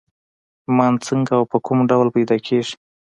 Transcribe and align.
ايمان 0.67 0.93
څنګه 1.07 1.31
او 1.39 1.43
په 1.51 1.57
کوم 1.65 1.79
ډول 1.89 2.07
پيدا 2.15 2.37
کېږي؟ 2.45 2.75